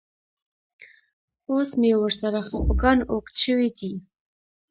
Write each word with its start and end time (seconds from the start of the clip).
اوس 1.49 1.69
مې 1.79 1.91
ورسره 2.01 2.39
خپګان 2.49 2.99
اوږد 3.11 3.35
شوی 3.43 3.69
دی. 3.77 3.91